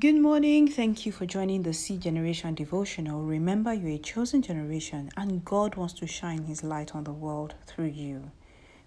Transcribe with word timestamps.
Good 0.00 0.16
morning. 0.16 0.66
Thank 0.66 1.04
you 1.04 1.12
for 1.12 1.26
joining 1.26 1.62
the 1.62 1.74
C 1.74 1.98
Generation 1.98 2.54
devotional. 2.54 3.20
Remember, 3.20 3.74
you're 3.74 3.96
a 3.96 3.98
chosen 3.98 4.40
generation 4.40 5.10
and 5.14 5.44
God 5.44 5.74
wants 5.74 5.92
to 5.94 6.06
shine 6.06 6.44
His 6.44 6.64
light 6.64 6.94
on 6.94 7.04
the 7.04 7.12
world 7.12 7.54
through 7.66 7.88
you. 7.88 8.30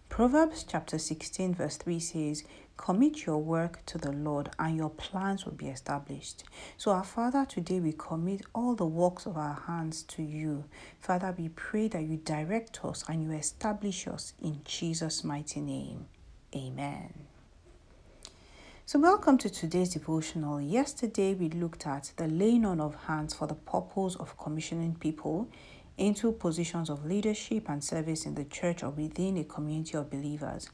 Proverbs 0.09 0.65
chapter 0.67 0.97
16, 0.97 1.53
verse 1.53 1.77
3 1.77 1.99
says, 1.99 2.43
Commit 2.77 3.27
your 3.27 3.37
work 3.37 3.85
to 3.85 3.99
the 3.99 4.11
Lord 4.11 4.49
and 4.57 4.75
your 4.75 4.89
plans 4.89 5.45
will 5.45 5.53
be 5.53 5.67
established. 5.67 6.45
So, 6.77 6.89
our 6.89 7.03
Father, 7.03 7.45
today 7.45 7.79
we 7.79 7.93
commit 7.93 8.41
all 8.55 8.73
the 8.73 8.87
works 8.87 9.27
of 9.27 9.37
our 9.37 9.61
hands 9.67 10.01
to 10.13 10.23
you. 10.23 10.63
Father, 10.99 11.35
we 11.37 11.49
pray 11.49 11.89
that 11.89 12.01
you 12.01 12.17
direct 12.17 12.83
us 12.83 13.03
and 13.07 13.21
you 13.21 13.33
establish 13.33 14.07
us 14.07 14.33
in 14.41 14.61
Jesus' 14.65 15.23
mighty 15.23 15.61
name. 15.61 16.07
Amen. 16.55 17.27
So, 18.93 18.99
welcome 18.99 19.39
to 19.39 19.49
today's 19.49 19.89
devotional. 19.89 20.61
Yesterday, 20.61 21.33
we 21.33 21.49
looked 21.49 21.87
at 21.87 22.11
the 22.15 22.27
laying 22.27 22.63
on 22.63 22.79
of 22.79 22.93
hands 23.07 23.33
for 23.33 23.47
the 23.47 23.55
purpose 23.55 24.15
of 24.17 24.37
commissioning 24.37 24.93
people 24.99 25.49
into 25.97 26.31
positions 26.31 26.91
of 26.91 27.03
leadership 27.03 27.69
and 27.69 27.83
service 27.83 28.27
in 28.27 28.35
the 28.35 28.43
church 28.45 28.83
or 28.83 28.91
within 28.91 29.37
a 29.37 29.45
community 29.45 29.97
of 29.97 30.11
believers. 30.11 30.69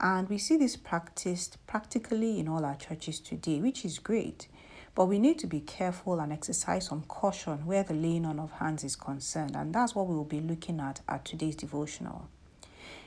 And 0.00 0.26
we 0.30 0.38
see 0.38 0.56
this 0.56 0.74
practiced 0.76 1.58
practically 1.66 2.40
in 2.40 2.48
all 2.48 2.64
our 2.64 2.76
churches 2.76 3.20
today, 3.20 3.60
which 3.60 3.84
is 3.84 3.98
great. 3.98 4.48
But 4.94 5.04
we 5.04 5.18
need 5.18 5.38
to 5.40 5.46
be 5.46 5.60
careful 5.60 6.20
and 6.20 6.32
exercise 6.32 6.86
some 6.86 7.02
caution 7.02 7.66
where 7.66 7.82
the 7.82 7.92
laying 7.92 8.24
on 8.24 8.40
of 8.40 8.52
hands 8.52 8.84
is 8.84 8.96
concerned. 8.96 9.54
And 9.54 9.74
that's 9.74 9.94
what 9.94 10.06
we 10.06 10.14
will 10.16 10.24
be 10.24 10.40
looking 10.40 10.80
at 10.80 11.02
at 11.06 11.26
today's 11.26 11.56
devotional. 11.56 12.26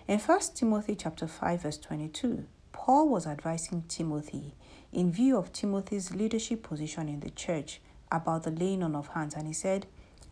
In 0.08 0.20
1 0.20 0.40
Timothy 0.54 0.94
chapter 0.94 1.26
5 1.26 1.64
verse 1.64 1.80
22, 1.80 2.45
Paul 2.72 3.10
was 3.10 3.28
advising 3.28 3.84
Timothy 3.88 4.54
in 4.92 5.12
view 5.12 5.38
of 5.38 5.52
Timothy's 5.52 6.14
leadership 6.14 6.64
position 6.64 7.10
in 7.10 7.20
the 7.20 7.30
church 7.30 7.82
about 8.12 8.44
the 8.44 8.52
laying 8.52 8.84
on 8.84 8.96
of 8.96 9.10
hands, 9.10 9.36
and 9.36 9.48
he 9.48 9.54
said, 9.54 9.86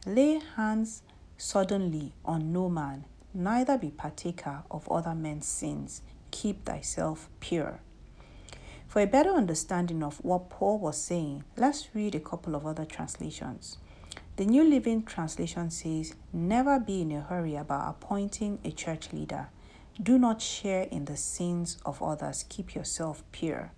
Lay 0.06 0.40
hands 0.56 1.02
suddenly 1.38 2.14
on 2.24 2.54
no 2.54 2.70
man, 2.70 3.06
neither 3.34 3.78
be 3.78 3.90
partaker 3.90 4.64
of 4.72 4.90
other 4.90 5.14
men's 5.14 5.48
sins. 5.48 6.02
Keep 6.32 6.66
thyself 6.66 7.30
pure. 7.40 7.80
For 8.88 9.02
a 9.02 9.08
better 9.08 9.32
understanding 9.32 10.04
of 10.04 10.24
what 10.24 10.50
Paul 10.50 10.80
was 10.80 10.98
saying, 10.98 11.44
let's 11.58 11.90
read 11.94 12.16
a 12.16 12.20
couple 12.20 12.56
of 12.56 12.66
other 12.66 12.86
translations. 12.86 13.78
The 14.38 14.46
New 14.46 14.64
Living 14.64 15.04
Translation 15.04 15.70
says, 15.72 16.16
Never 16.32 16.80
be 16.80 17.02
in 17.02 17.12
a 17.12 17.22
hurry 17.22 17.56
about 17.56 17.90
appointing 17.90 18.60
a 18.64 18.72
church 18.72 19.12
leader 19.12 19.48
do 20.02 20.18
not 20.18 20.42
share 20.42 20.84
in 20.84 21.06
the 21.06 21.18
sins 21.18 21.78
of 21.86 22.04
others. 22.04 22.46
Keep 22.50 22.76
yourself 22.76 23.24
pure. 23.32 23.72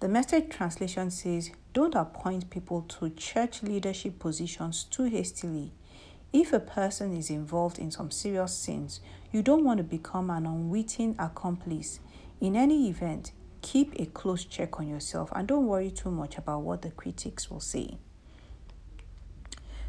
The 0.00 0.08
message 0.08 0.50
translation 0.50 1.10
says, 1.10 1.50
Don't 1.72 1.94
appoint 1.94 2.50
people 2.50 2.82
to 2.82 3.10
church 3.10 3.62
leadership 3.62 4.18
positions 4.18 4.84
too 4.84 5.04
hastily. 5.04 5.72
If 6.32 6.52
a 6.52 6.58
person 6.58 7.16
is 7.16 7.30
involved 7.30 7.78
in 7.78 7.92
some 7.92 8.10
serious 8.10 8.54
sins, 8.54 9.00
you 9.30 9.40
don't 9.40 9.64
want 9.64 9.78
to 9.78 9.84
become 9.84 10.30
an 10.30 10.46
unwitting 10.46 11.14
accomplice. 11.18 12.00
In 12.40 12.56
any 12.56 12.88
event, 12.88 13.30
keep 13.62 13.98
a 14.00 14.06
close 14.06 14.44
check 14.44 14.80
on 14.80 14.88
yourself 14.88 15.30
and 15.34 15.46
don't 15.46 15.66
worry 15.66 15.90
too 15.90 16.10
much 16.10 16.36
about 16.36 16.62
what 16.62 16.82
the 16.82 16.90
critics 16.90 17.48
will 17.48 17.60
say. 17.60 17.98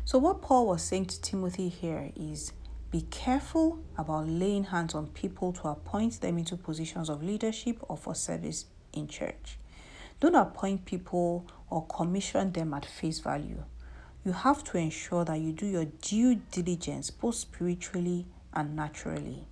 So, 0.06 0.20
what 0.20 0.44
Paul 0.44 0.68
was 0.68 0.84
saying 0.84 1.08
to 1.08 1.22
Timothy 1.22 1.68
here 1.68 2.12
is 2.16 2.54
be 2.96 3.02
careful 3.12 3.78
about 3.98 4.26
laying 4.26 4.64
hands 4.64 4.96
on 4.96 5.06
people 5.08 5.52
to 5.52 5.68
appoint 5.68 6.22
them 6.22 6.38
into 6.38 6.56
positions 6.56 7.10
of 7.10 7.22
leadership 7.22 7.78
or 7.90 7.98
for 7.98 8.16
service 8.16 8.68
in 8.94 9.06
church. 9.06 9.60
Don't 10.22 10.34
appoint 10.34 10.86
people 10.86 11.46
or 11.70 11.86
commission 11.88 12.54
them 12.54 12.74
at 12.74 12.86
face 12.86 13.20
value. 13.20 13.62
You 14.24 14.32
have 14.32 14.64
to 14.64 14.78
ensure 14.78 15.26
that 15.26 15.42
you 15.42 15.52
do 15.52 15.66
your 15.66 15.84
due 15.84 16.36
diligence 16.36 17.10
both 17.10 17.36
spiritually 17.36 18.28
and 18.54 18.78
naturally. 18.78 19.46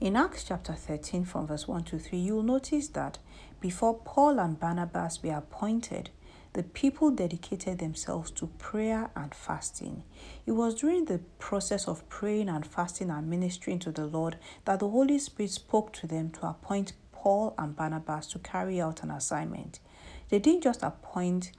In 0.00 0.16
Acts 0.16 0.42
chapter 0.42 0.72
13, 0.72 1.26
from 1.26 1.46
verse 1.46 1.68
1 1.68 1.84
to 1.84 1.98
3, 2.00 2.18
you 2.18 2.34
will 2.34 2.42
notice 2.42 2.88
that 2.88 3.18
before 3.60 4.00
Paul 4.00 4.40
and 4.40 4.58
Barnabas 4.58 5.22
were 5.22 5.36
appointed, 5.36 6.10
the 6.52 6.62
people 6.62 7.10
dedicated 7.10 7.78
themselves 7.78 8.30
to 8.32 8.46
prayer 8.58 9.10
and 9.14 9.34
fasting. 9.34 10.02
It 10.46 10.52
was 10.52 10.74
during 10.74 11.04
the 11.04 11.20
process 11.38 11.86
of 11.86 12.08
praying 12.08 12.48
and 12.48 12.66
fasting 12.66 13.10
and 13.10 13.28
ministering 13.28 13.78
to 13.80 13.92
the 13.92 14.06
Lord 14.06 14.36
that 14.64 14.80
the 14.80 14.88
Holy 14.88 15.18
Spirit 15.18 15.50
spoke 15.50 15.92
to 15.94 16.06
them 16.06 16.30
to 16.30 16.46
appoint 16.46 16.94
Paul 17.12 17.54
and 17.58 17.76
Barnabas 17.76 18.26
to 18.28 18.38
carry 18.38 18.80
out 18.80 19.02
an 19.02 19.10
assignment. 19.10 19.80
They 20.28 20.38
didn't 20.38 20.62
just 20.62 20.82
appoint 20.82 21.52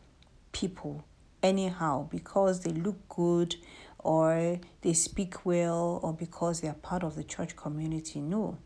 people 0.51 1.03
anyhow 1.43 2.07
because 2.09 2.61
they 2.61 2.71
look 2.71 3.07
good 3.09 3.55
or 3.99 4.59
they 4.81 4.93
speak 4.93 5.45
well 5.45 5.99
or 6.01 6.13
because 6.13 6.61
they 6.61 6.67
are 6.67 6.73
part 6.73 7.03
of 7.03 7.15
the 7.15 7.23
church 7.23 7.55
community. 7.55 8.19
No. 8.21 8.57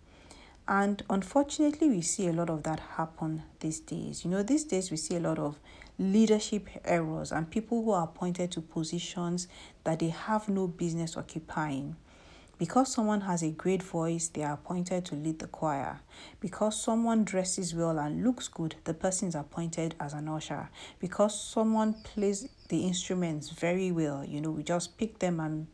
And 0.68 1.04
unfortunately, 1.10 1.90
we 1.90 2.02
see 2.02 2.28
a 2.28 2.34
lot 2.34 2.50
of 2.50 2.64
that 2.64 2.80
happen 2.80 3.44
these 3.60 3.80
days. 3.80 4.24
You 4.24 4.32
know, 4.32 4.44
these 4.44 4.64
days 4.64 4.92
we 4.92 4.98
see 4.98 5.16
a 5.16 5.20
lot 5.20 5.38
of 5.38 5.60
leadership 6.00 6.68
errors 6.86 7.32
and 7.32 7.50
people 7.50 7.84
who 7.84 7.92
are 7.92 8.06
appointed 8.06 8.52
to 8.52 8.62
positions 8.62 9.48
that 9.84 10.00
they 10.00 10.10
have 10.10 10.50
no 10.50 10.68
business 10.68 11.18
occupying. 11.18 11.96
Because 12.60 12.94
someone 12.94 13.22
has 13.22 13.44
a 13.44 13.50
great 13.52 13.82
voice, 13.84 14.28
they 14.28 14.44
are 14.44 14.54
appointed 14.54 15.06
to 15.06 15.16
lead 15.16 15.40
the 15.40 15.48
choir. 15.48 16.00
Because 16.40 16.80
someone 16.80 17.24
dresses 17.24 17.74
well 17.74 17.98
and 17.98 18.24
looks 18.24 18.48
good, 18.48 18.76
the 18.84 18.94
person 18.94 19.28
is 19.28 19.36
appointed 19.36 19.96
as 20.00 20.14
an 20.14 20.30
usher. 20.30 20.70
Because 21.00 21.40
someone 21.40 21.96
plays 22.04 22.48
the 22.70 22.86
instruments 22.86 23.50
very 23.50 23.92
well, 23.92 24.24
you 24.24 24.40
know, 24.40 24.52
we 24.52 24.64
just 24.64 24.98
pick 24.98 25.20
them 25.20 25.40
and 25.40 25.68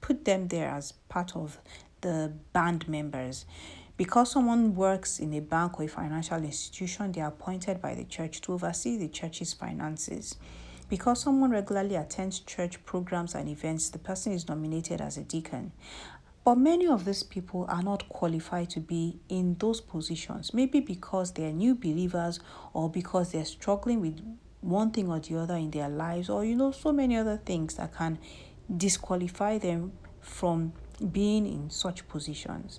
put 0.00 0.24
them 0.24 0.48
there 0.48 0.68
as 0.70 0.92
part 1.08 1.34
of 1.34 1.58
the 2.02 2.32
band 2.52 2.88
members. 2.88 3.44
Because 3.98 4.30
someone 4.30 4.76
works 4.76 5.18
in 5.18 5.34
a 5.34 5.40
bank 5.40 5.80
or 5.80 5.82
a 5.82 5.88
financial 5.88 6.38
institution, 6.38 7.10
they 7.10 7.20
are 7.20 7.30
appointed 7.30 7.82
by 7.82 7.96
the 7.96 8.04
church 8.04 8.40
to 8.42 8.52
oversee 8.52 8.96
the 8.96 9.08
church's 9.08 9.52
finances. 9.52 10.36
Because 10.88 11.20
someone 11.20 11.50
regularly 11.50 11.96
attends 11.96 12.38
church 12.38 12.84
programs 12.84 13.34
and 13.34 13.48
events, 13.48 13.88
the 13.88 13.98
person 13.98 14.32
is 14.32 14.48
nominated 14.48 15.00
as 15.00 15.18
a 15.18 15.22
deacon. 15.22 15.72
But 16.44 16.58
many 16.58 16.86
of 16.86 17.04
these 17.04 17.24
people 17.24 17.66
are 17.68 17.82
not 17.82 18.08
qualified 18.08 18.70
to 18.70 18.80
be 18.80 19.18
in 19.28 19.56
those 19.58 19.80
positions, 19.80 20.54
maybe 20.54 20.78
because 20.78 21.32
they 21.32 21.46
are 21.46 21.52
new 21.52 21.74
believers 21.74 22.38
or 22.72 22.88
because 22.88 23.32
they're 23.32 23.44
struggling 23.44 24.00
with 24.00 24.20
one 24.60 24.92
thing 24.92 25.10
or 25.10 25.18
the 25.18 25.36
other 25.38 25.56
in 25.56 25.72
their 25.72 25.88
lives, 25.88 26.30
or 26.30 26.44
you 26.44 26.54
know, 26.54 26.70
so 26.70 26.92
many 26.92 27.16
other 27.16 27.36
things 27.36 27.74
that 27.74 27.92
can 27.96 28.18
disqualify 28.74 29.58
them 29.58 29.90
from 30.20 30.72
being 31.10 31.46
in 31.46 31.68
such 31.68 32.06
positions. 32.06 32.78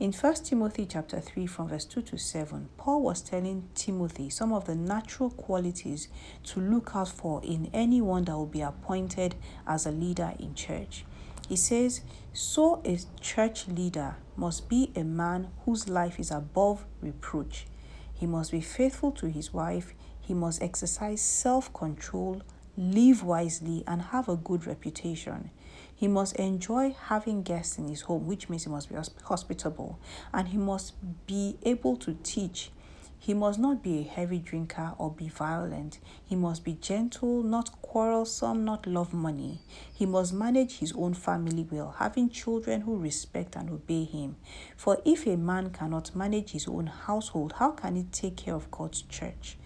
In 0.00 0.12
1 0.12 0.34
Timothy 0.42 0.86
chapter 0.86 1.20
3 1.20 1.46
from 1.46 1.68
verse 1.68 1.84
2 1.84 2.02
to 2.02 2.18
7, 2.18 2.68
Paul 2.76 3.00
was 3.00 3.22
telling 3.22 3.68
Timothy 3.76 4.28
some 4.28 4.52
of 4.52 4.64
the 4.64 4.74
natural 4.74 5.30
qualities 5.30 6.08
to 6.42 6.60
look 6.60 6.96
out 6.96 7.10
for 7.10 7.40
in 7.44 7.70
anyone 7.72 8.24
that 8.24 8.36
will 8.36 8.44
be 8.46 8.60
appointed 8.60 9.36
as 9.68 9.86
a 9.86 9.92
leader 9.92 10.32
in 10.40 10.56
church. 10.56 11.04
He 11.48 11.54
says, 11.54 12.00
So 12.32 12.82
a 12.84 12.98
church 13.20 13.68
leader 13.68 14.16
must 14.34 14.68
be 14.68 14.90
a 14.96 15.04
man 15.04 15.50
whose 15.64 15.88
life 15.88 16.18
is 16.18 16.32
above 16.32 16.84
reproach. 17.00 17.68
He 18.12 18.26
must 18.26 18.50
be 18.50 18.60
faithful 18.60 19.12
to 19.12 19.26
his 19.26 19.54
wife, 19.54 19.94
he 20.20 20.34
must 20.34 20.60
exercise 20.60 21.20
self 21.20 21.72
control, 21.72 22.42
live 22.76 23.22
wisely, 23.22 23.84
and 23.86 24.02
have 24.02 24.28
a 24.28 24.36
good 24.36 24.66
reputation. 24.66 25.50
He 25.94 26.08
must 26.08 26.36
enjoy 26.36 26.94
having 27.08 27.42
guests 27.42 27.78
in 27.78 27.88
his 27.88 28.02
home, 28.02 28.26
which 28.26 28.48
means 28.48 28.64
he 28.64 28.70
must 28.70 28.88
be 28.88 28.96
hospitable, 29.24 29.98
and 30.32 30.48
he 30.48 30.58
must 30.58 30.94
be 31.26 31.56
able 31.62 31.96
to 31.98 32.14
teach. 32.22 32.70
He 33.18 33.32
must 33.32 33.58
not 33.58 33.82
be 33.82 34.00
a 34.00 34.02
heavy 34.02 34.38
drinker 34.38 34.92
or 34.98 35.10
be 35.10 35.28
violent. 35.30 35.98
He 36.22 36.36
must 36.36 36.62
be 36.62 36.74
gentle, 36.74 37.42
not 37.42 37.80
quarrelsome, 37.80 38.66
not 38.66 38.86
love 38.86 39.14
money. 39.14 39.60
He 39.94 40.04
must 40.04 40.34
manage 40.34 40.80
his 40.80 40.92
own 40.92 41.14
family 41.14 41.66
well, 41.70 41.94
having 41.98 42.28
children 42.28 42.82
who 42.82 42.98
respect 42.98 43.56
and 43.56 43.70
obey 43.70 44.04
him. 44.04 44.36
For 44.76 45.00
if 45.06 45.26
a 45.26 45.38
man 45.38 45.70
cannot 45.70 46.14
manage 46.14 46.50
his 46.50 46.68
own 46.68 46.86
household, 46.88 47.54
how 47.56 47.70
can 47.70 47.96
he 47.96 48.02
take 48.02 48.36
care 48.36 48.54
of 48.54 48.70
God's 48.70 49.00
church? 49.00 49.56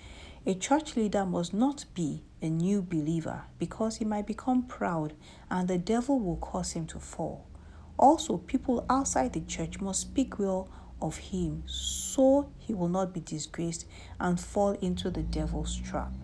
A 0.49 0.55
church 0.55 0.97
leader 0.97 1.27
must 1.27 1.53
not 1.53 1.85
be 1.93 2.23
a 2.41 2.49
new 2.49 2.81
believer 2.81 3.43
because 3.59 3.97
he 3.97 4.07
might 4.07 4.27
become 4.27 4.63
proud 4.63 5.13
and 5.51 5.69
the 5.69 5.77
devil 5.77 6.19
will 6.19 6.39
cause 6.39 6.73
him 6.73 6.87
to 6.87 6.99
fall. 6.99 7.45
Also, 7.99 8.39
people 8.39 8.87
outside 8.89 9.35
the 9.35 9.43
church 9.43 9.79
must 9.83 10.01
speak 10.01 10.39
well 10.39 10.71
of 11.03 11.19
him 11.19 11.65
so 11.67 12.51
he 12.57 12.73
will 12.73 12.89
not 12.89 13.13
be 13.13 13.21
disgraced 13.21 13.85
and 14.19 14.41
fall 14.41 14.71
into 14.81 15.11
the 15.11 15.23
devil's 15.23 15.77
trap. 15.77 16.15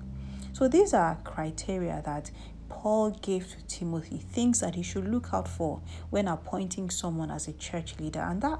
So, 0.55 0.69
these 0.69 0.95
are 0.95 1.21
criteria 1.23 2.01
that 2.07 2.31
Paul 2.71 3.11
gave 3.11 3.51
to 3.51 3.63
Timothy, 3.67 4.17
things 4.17 4.61
that 4.61 4.75
he 4.75 4.83
should 4.83 5.07
look 5.07 5.35
out 5.35 5.49
for 5.49 5.83
when 6.09 6.29
appointing 6.29 6.89
someone 6.89 7.31
as 7.31 7.47
a 7.47 7.53
church 7.53 8.01
leader, 8.01 8.21
and 8.21 8.41
that 8.41 8.59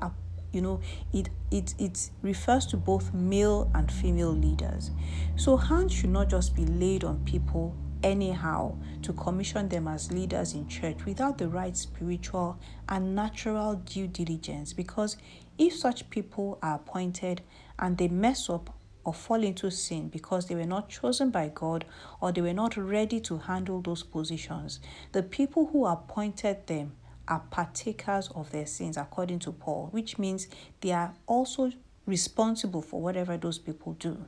you 0.55 0.63
know 0.63 0.81
it 1.13 1.29
it 1.51 1.75
it 1.79 2.11
refers 2.23 2.67
to 2.67 2.77
both 2.77 3.13
male 3.13 3.71
and 3.75 3.91
female 3.91 4.33
leaders. 4.33 4.91
So 5.37 5.57
hands 5.57 5.93
should 5.93 6.11
not 6.11 6.29
just 6.31 6.55
be 6.55 6.65
laid 6.65 7.05
on 7.05 7.25
people 7.25 7.75
anyhow 8.03 8.77
to 9.03 9.13
commission 9.15 9.69
them 9.69 9.89
as 9.89 10.13
leaders 10.13 10.53
in 10.53 10.69
church 10.69 11.05
without 11.07 11.39
the 11.39 11.49
right 11.49 11.77
spiritual 11.77 12.59
and 12.89 13.15
natural 13.15 13.77
due 13.77 14.07
diligence. 14.07 14.73
Because 14.73 15.17
if 15.59 15.75
such 15.75 16.09
people 16.11 16.59
are 16.63 16.77
appointed 16.77 17.41
and 17.79 17.97
they 17.97 18.09
mess 18.09 18.51
up 18.51 18.75
or 19.05 19.15
fall 19.15 19.43
into 19.43 19.71
sin 19.71 20.09
because 20.09 20.47
they 20.47 20.55
were 20.55 20.65
not 20.65 20.89
chosen 20.89 21.31
by 21.31 21.51
God 21.55 21.85
or 22.21 22.33
they 22.33 22.41
were 22.41 22.55
not 22.55 22.77
ready 22.77 23.21
to 23.21 23.39
handle 23.39 23.81
those 23.81 24.03
positions, 24.03 24.81
the 25.13 25.23
people 25.23 25.67
who 25.73 25.87
appointed 25.87 26.67
them 26.67 26.93
are 27.29 27.43
partakers 27.51 28.29
of 28.35 28.51
their 28.51 28.67
sins, 28.67 28.97
according 28.97 29.39
to 29.41 29.53
Paul, 29.53 29.89
which 29.91 30.19
means 30.19 30.49
they 30.81 30.93
are 30.93 31.15
also 31.27 31.73
responsible 32.07 32.83
for 32.83 33.01
whatever 33.01 33.37
those 33.37 33.59
people 33.59 33.95
do. 33.95 34.25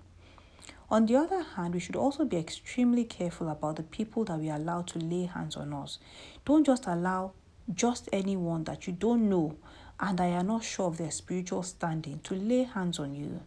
On 0.88 1.06
the 1.06 1.16
other 1.16 1.42
hand, 1.42 1.74
we 1.74 1.80
should 1.80 1.96
also 1.96 2.24
be 2.24 2.36
extremely 2.36 3.04
careful 3.04 3.48
about 3.48 3.76
the 3.76 3.82
people 3.82 4.24
that 4.24 4.38
we 4.38 4.48
allow 4.48 4.82
to 4.82 4.98
lay 4.98 5.24
hands 5.24 5.56
on 5.56 5.72
us. 5.72 5.98
Don't 6.44 6.64
just 6.64 6.86
allow 6.86 7.32
just 7.74 8.08
anyone 8.12 8.64
that 8.64 8.86
you 8.86 8.92
don't 8.92 9.28
know 9.28 9.56
and 9.98 10.20
I 10.20 10.30
are 10.32 10.42
not 10.42 10.64
sure 10.64 10.86
of 10.86 10.98
their 10.98 11.10
spiritual 11.10 11.62
standing 11.62 12.20
to 12.24 12.34
lay 12.34 12.64
hands 12.64 12.98
on 12.98 13.14
you. 13.14 13.40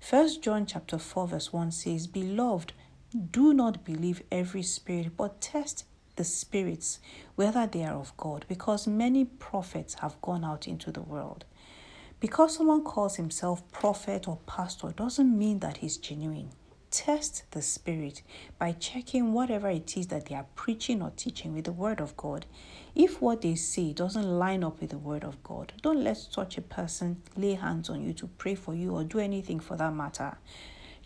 First 0.00 0.42
John 0.42 0.64
chapter 0.64 0.98
4 0.98 1.28
verse 1.28 1.52
1 1.52 1.72
says, 1.72 2.06
Beloved, 2.06 2.72
do 3.30 3.52
not 3.52 3.84
believe 3.84 4.22
every 4.30 4.62
spirit, 4.62 5.16
but 5.16 5.40
test 5.40 5.84
the 6.18 6.24
spirits, 6.24 6.98
whether 7.36 7.66
they 7.66 7.84
are 7.84 7.94
of 7.94 8.14
God, 8.16 8.44
because 8.48 8.86
many 8.86 9.24
prophets 9.24 9.94
have 10.00 10.20
gone 10.20 10.44
out 10.44 10.68
into 10.68 10.92
the 10.92 11.00
world. 11.00 11.44
Because 12.20 12.56
someone 12.56 12.82
calls 12.82 13.16
himself 13.16 13.62
prophet 13.70 14.26
or 14.26 14.40
pastor 14.44 14.90
doesn't 14.90 15.38
mean 15.38 15.60
that 15.60 15.78
he's 15.78 15.96
genuine. 15.96 16.50
Test 16.90 17.44
the 17.52 17.62
spirit 17.62 18.22
by 18.58 18.72
checking 18.72 19.32
whatever 19.32 19.70
it 19.70 19.96
is 19.96 20.08
that 20.08 20.26
they 20.26 20.34
are 20.34 20.46
preaching 20.56 21.02
or 21.02 21.12
teaching 21.14 21.54
with 21.54 21.66
the 21.66 21.72
word 21.72 22.00
of 22.00 22.16
God. 22.16 22.46
If 22.96 23.22
what 23.22 23.42
they 23.42 23.54
say 23.54 23.92
doesn't 23.92 24.38
line 24.38 24.64
up 24.64 24.80
with 24.80 24.90
the 24.90 24.98
word 24.98 25.22
of 25.22 25.40
God, 25.44 25.72
don't 25.82 26.02
let 26.02 26.16
such 26.16 26.58
a 26.58 26.62
person 26.62 27.22
lay 27.36 27.54
hands 27.54 27.88
on 27.88 28.02
you 28.02 28.12
to 28.14 28.26
pray 28.26 28.56
for 28.56 28.74
you 28.74 28.96
or 28.96 29.04
do 29.04 29.20
anything 29.20 29.60
for 29.60 29.76
that 29.76 29.94
matter. 29.94 30.38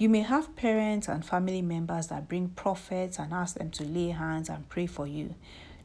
You 0.03 0.09
may 0.09 0.23
have 0.23 0.57
parents 0.57 1.07
and 1.07 1.25
family 1.25 1.63
members 1.63 2.09
that 2.09 2.29
bring 2.29 2.49
prophets 2.49 3.21
and 3.21 3.33
ask 3.33 3.57
them 3.57 3.71
to 3.71 3.85
lay 3.85 4.09
hands 4.09 4.49
and 4.49 4.69
pray 4.69 4.87
for 4.87 5.07
you. 5.07 5.37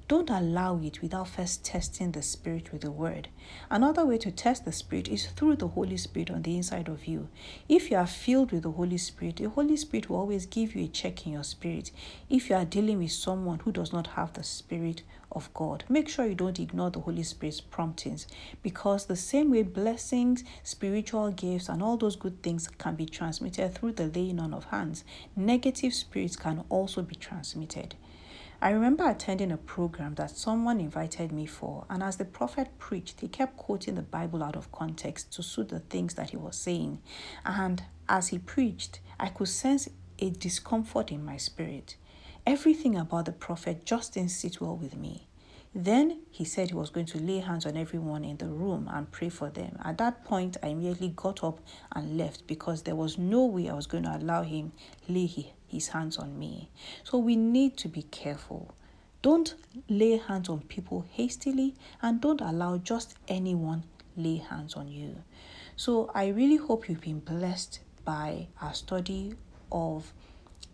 Don't 0.07 0.29
allow 0.29 0.79
it 0.81 1.01
without 1.01 1.27
first 1.27 1.65
testing 1.65 2.13
the 2.13 2.21
Spirit 2.21 2.71
with 2.71 2.79
the 2.79 2.91
Word. 2.91 3.27
Another 3.69 4.05
way 4.05 4.17
to 4.19 4.31
test 4.31 4.63
the 4.63 4.71
Spirit 4.71 5.09
is 5.09 5.25
through 5.25 5.57
the 5.57 5.67
Holy 5.67 5.97
Spirit 5.97 6.31
on 6.31 6.43
the 6.43 6.55
inside 6.55 6.87
of 6.87 7.07
you. 7.07 7.27
If 7.67 7.91
you 7.91 7.97
are 7.97 8.07
filled 8.07 8.53
with 8.53 8.63
the 8.63 8.71
Holy 8.71 8.97
Spirit, 8.97 9.35
the 9.35 9.49
Holy 9.49 9.75
Spirit 9.75 10.09
will 10.09 10.15
always 10.15 10.45
give 10.45 10.75
you 10.75 10.85
a 10.85 10.87
check 10.87 11.25
in 11.25 11.33
your 11.33 11.43
spirit. 11.43 11.91
If 12.29 12.49
you 12.49 12.55
are 12.55 12.63
dealing 12.63 12.99
with 12.99 13.11
someone 13.11 13.59
who 13.59 13.73
does 13.73 13.91
not 13.91 14.07
have 14.07 14.31
the 14.31 14.43
Spirit 14.43 15.01
of 15.29 15.53
God, 15.53 15.83
make 15.89 16.07
sure 16.07 16.25
you 16.25 16.35
don't 16.35 16.57
ignore 16.57 16.89
the 16.89 17.01
Holy 17.01 17.23
Spirit's 17.23 17.59
promptings 17.59 18.27
because 18.63 19.07
the 19.07 19.17
same 19.17 19.51
way 19.51 19.63
blessings, 19.63 20.45
spiritual 20.63 21.31
gifts, 21.31 21.67
and 21.67 21.83
all 21.83 21.97
those 21.97 22.15
good 22.15 22.41
things 22.41 22.69
can 22.69 22.95
be 22.95 23.05
transmitted 23.05 23.75
through 23.75 23.91
the 23.91 24.07
laying 24.07 24.39
on 24.39 24.53
of 24.53 24.63
hands, 24.65 25.03
negative 25.35 25.93
spirits 25.93 26.37
can 26.37 26.63
also 26.69 27.01
be 27.01 27.15
transmitted. 27.15 27.95
I 28.59 28.71
remember 28.71 29.07
attending 29.07 29.51
a 29.51 29.57
program 29.57 30.15
that 30.15 30.31
someone 30.31 30.79
invited 30.79 31.31
me 31.31 31.45
for, 31.45 31.85
and 31.91 32.01
as 32.01 32.17
the 32.17 32.25
prophet 32.25 32.69
preached, 32.79 33.21
he 33.21 33.27
kept 33.27 33.55
quoting 33.55 33.93
the 33.93 34.01
Bible 34.01 34.41
out 34.41 34.55
of 34.55 34.71
context 34.71 35.31
to 35.33 35.43
suit 35.43 35.69
the 35.69 35.81
things 35.81 36.15
that 36.15 36.31
he 36.31 36.37
was 36.37 36.55
saying. 36.55 36.99
And 37.45 37.83
as 38.09 38.29
he 38.29 38.39
preached, 38.39 38.99
I 39.19 39.27
could 39.27 39.49
sense 39.49 39.87
a 40.17 40.31
discomfort 40.31 41.11
in 41.11 41.23
my 41.23 41.37
spirit. 41.37 41.97
Everything 42.47 42.95
about 42.95 43.25
the 43.25 43.31
prophet 43.31 43.85
just 43.85 44.15
didn't 44.15 44.31
sit 44.31 44.59
well 44.59 44.75
with 44.75 44.95
me. 44.95 45.27
Then 45.75 46.21
he 46.31 46.43
said 46.43 46.69
he 46.69 46.75
was 46.75 46.89
going 46.89 47.05
to 47.07 47.19
lay 47.19 47.39
hands 47.39 47.67
on 47.67 47.77
everyone 47.77 48.23
in 48.23 48.37
the 48.37 48.47
room 48.47 48.89
and 48.91 49.11
pray 49.11 49.29
for 49.29 49.51
them. 49.51 49.77
At 49.85 49.99
that 49.99 50.25
point, 50.25 50.57
I 50.63 50.69
immediately 50.69 51.13
got 51.15 51.43
up 51.43 51.59
and 51.91 52.17
left 52.17 52.47
because 52.47 52.81
there 52.81 52.95
was 52.95 53.19
no 53.19 53.45
way 53.45 53.69
I 53.69 53.75
was 53.75 53.85
going 53.85 54.05
to 54.05 54.17
allow 54.17 54.41
him 54.41 54.71
lay 55.07 55.27
his 55.67 55.89
hands 55.89 56.17
on 56.17 56.37
me. 56.39 56.69
So 57.03 57.17
we 57.17 57.35
need 57.35 57.77
to 57.77 57.87
be 57.87 58.03
careful. 58.03 58.73
Don't 59.21 59.55
lay 59.89 60.17
hands 60.17 60.49
on 60.49 60.61
people 60.61 61.05
hastily 61.11 61.75
and 62.01 62.21
don't 62.21 62.41
allow 62.41 62.77
just 62.77 63.15
anyone 63.27 63.83
lay 64.15 64.37
hands 64.37 64.75
on 64.75 64.87
you. 64.87 65.23
So 65.75 66.09
I 66.13 66.27
really 66.27 66.57
hope 66.57 66.89
you've 66.89 67.01
been 67.01 67.19
blessed 67.19 67.79
by 68.03 68.47
our 68.61 68.73
study 68.73 69.33
of 69.71 70.13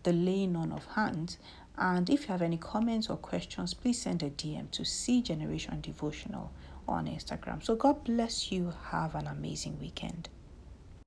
the 0.02 0.12
laying 0.12 0.56
on 0.56 0.72
of 0.72 0.86
hands. 0.86 1.38
And 1.76 2.08
if 2.08 2.22
you 2.22 2.28
have 2.28 2.42
any 2.42 2.56
comments 2.56 3.10
or 3.10 3.16
questions, 3.16 3.74
please 3.74 4.00
send 4.00 4.22
a 4.22 4.30
DM 4.30 4.70
to 4.72 4.84
C 4.84 5.20
Generation 5.20 5.80
Devotional 5.80 6.52
on 6.86 7.06
Instagram. 7.06 7.62
So 7.64 7.74
God 7.74 8.04
bless 8.04 8.52
you. 8.52 8.72
Have 8.90 9.14
an 9.14 9.26
amazing 9.26 9.78
weekend. 9.80 10.28